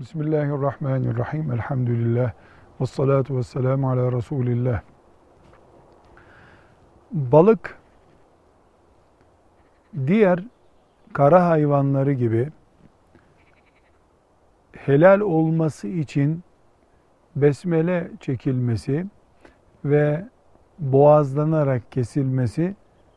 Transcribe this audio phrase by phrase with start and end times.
[0.00, 1.52] Bismillahirrahmanirrahim.
[1.52, 2.32] Elhamdülillah.
[2.80, 4.80] Ve salatu ve selamu ala Resulillah.
[7.12, 7.78] Balık
[10.06, 10.44] diğer
[11.12, 12.50] kara hayvanları gibi
[14.72, 16.42] helal olması için
[17.36, 19.06] besmele çekilmesi
[19.84, 20.24] ve
[20.78, 22.76] boğazlanarak kesilmesi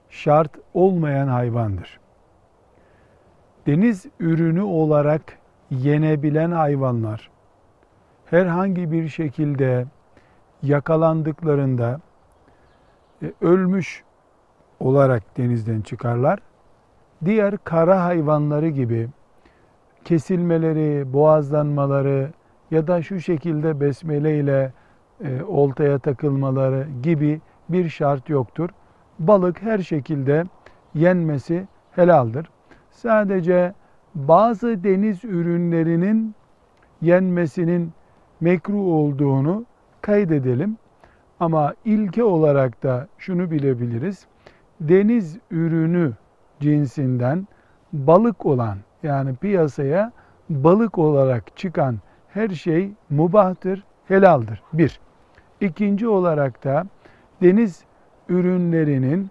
[0.10, 2.00] şart olmayan hayvandır.
[3.68, 5.43] Deniz ürünü olarak
[5.82, 7.30] yenebilen hayvanlar
[8.26, 9.86] herhangi bir şekilde
[10.64, 12.00] yakalandıklarında
[13.24, 14.04] e, ölmüş
[14.80, 16.40] olarak denizden çıkarlar.
[17.26, 19.10] Diğer kara hayvanları gibi
[20.06, 22.32] kesilmeleri, boğazlanmaları
[22.72, 24.74] ya da şu şekilde besmele ile
[25.24, 28.70] e, oltaya takılmaları gibi bir şart yoktur.
[29.20, 30.44] Balık her şekilde
[30.96, 32.50] yenmesi helaldir.
[32.92, 33.74] Sadece
[34.16, 36.36] bazı deniz ürünlerinin
[37.02, 37.92] yenmesinin
[38.42, 39.66] mekruh olduğunu
[40.02, 40.78] kaydedelim.
[41.40, 44.28] Ama ilke olarak da şunu bilebiliriz.
[44.82, 46.14] Deniz ürünü
[46.60, 47.48] cinsinden
[47.94, 50.12] balık olan yani piyasaya
[50.50, 51.98] balık olarak çıkan
[52.30, 54.64] her şey mubahtır, helaldir.
[54.74, 55.00] Bir.
[55.62, 56.86] İkinci olarak da
[57.42, 57.84] deniz
[58.30, 59.30] ürünlerinin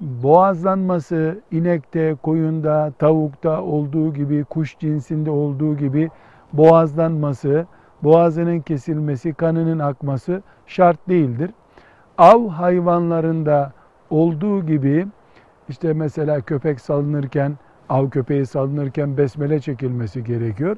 [0.00, 6.10] boğazlanması inekte, koyunda, tavukta olduğu gibi, kuş cinsinde olduğu gibi
[6.52, 7.66] boğazlanması,
[8.02, 11.50] boğazının kesilmesi, kanının akması şart değildir.
[12.18, 13.72] Av hayvanlarında
[14.10, 15.06] olduğu gibi
[15.68, 20.76] işte mesela köpek salınırken, av köpeği salınırken besmele çekilmesi gerekiyor.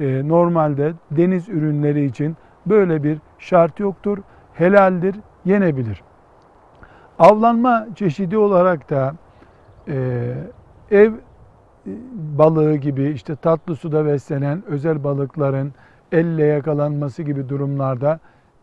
[0.00, 4.18] Ee, normalde deniz ürünleri için böyle bir şart yoktur.
[4.54, 6.02] Helaldir, yenebilir.
[7.18, 9.14] Avlanma çeşidi olarak da
[9.88, 10.34] e,
[10.90, 11.12] ev
[12.38, 15.72] balığı gibi işte tatlı suda beslenen özel balıkların
[16.12, 18.20] elle yakalanması gibi durumlarda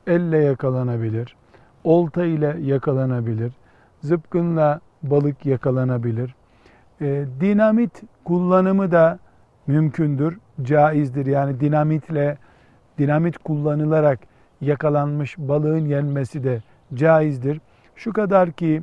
[0.08, 1.36] elle yakalanabilir.
[1.84, 3.54] Olta ile yakalanabilir.
[4.02, 6.36] Zıpkınla balık yakalanabilir.
[7.02, 9.20] E, dinamit kullanımı da
[9.68, 11.26] mümkündür, caizdir.
[11.26, 12.38] Yani dinamitle
[12.98, 14.20] dinamit kullanılarak
[14.62, 16.62] yakalanmış balığın yenmesi de
[16.94, 17.62] caizdir.
[18.04, 18.82] Şu kadar ki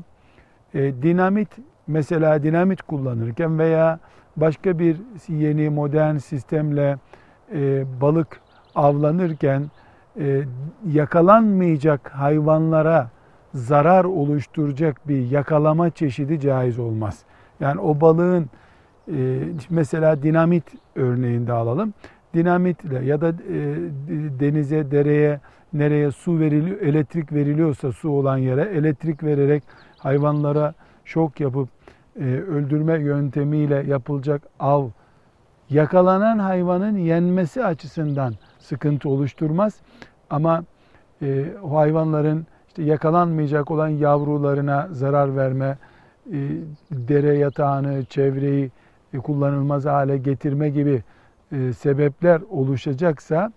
[0.74, 1.48] e, dinamit
[1.86, 3.98] mesela dinamit kullanırken veya
[4.36, 4.96] başka bir
[5.28, 6.98] yeni modern sistemle
[7.54, 8.40] e, balık
[8.74, 9.70] avlanırken
[10.20, 10.42] e,
[10.86, 13.10] yakalanmayacak hayvanlara
[13.54, 17.22] zarar oluşturacak bir yakalama çeşidi caiz olmaz.
[17.60, 18.50] Yani o balığın
[19.12, 19.38] e,
[19.70, 20.64] mesela dinamit
[20.96, 21.94] örneğinde alalım.
[22.38, 23.34] Dinamitle ya da e,
[24.40, 25.40] denize, dereye,
[25.72, 29.62] nereye su veriliyor, elektrik veriliyorsa su olan yere elektrik vererek
[29.98, 31.68] hayvanlara şok yapıp
[32.20, 34.88] e, öldürme yöntemiyle yapılacak av
[35.70, 39.80] yakalanan hayvanın yenmesi açısından sıkıntı oluşturmaz.
[40.30, 40.64] Ama
[41.22, 45.78] e, o hayvanların işte yakalanmayacak olan yavrularına zarar verme,
[46.32, 46.38] e,
[46.90, 48.70] dere yatağını, çevreyi
[49.14, 51.02] e, kullanılmaz hale getirme gibi
[51.52, 53.52] e, sebepler oluşacaksa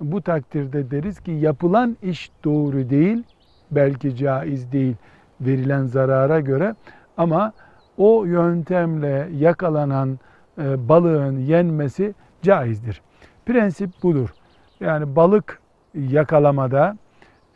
[0.00, 3.22] bu takdirde deriz ki yapılan iş doğru değil,
[3.70, 4.96] belki caiz değil
[5.40, 6.74] verilen zarara göre
[7.16, 7.52] ama
[7.96, 10.18] o yöntemle yakalanan
[10.58, 13.02] e, balığın yenmesi caizdir.
[13.46, 14.34] Prensip budur.
[14.80, 15.60] Yani balık
[15.94, 16.96] yakalamada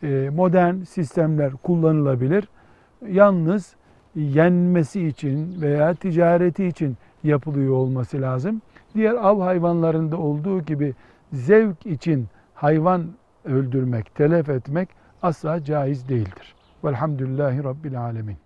[0.03, 2.47] e, modern sistemler kullanılabilir.
[3.07, 3.75] Yalnız
[4.15, 8.61] yenmesi için veya ticareti için yapılıyor olması lazım.
[8.95, 10.93] Diğer av hayvanlarında olduğu gibi
[11.33, 13.07] zevk için hayvan
[13.45, 14.89] öldürmek, telef etmek
[15.21, 16.55] asla caiz değildir.
[16.83, 18.37] Velhamdülillahi Rabbil Alemin.